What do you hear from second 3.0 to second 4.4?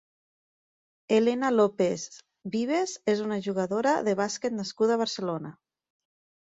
és una jugadora de